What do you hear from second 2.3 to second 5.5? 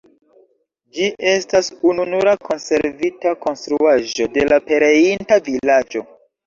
konservita konstruaĵo de la pereinta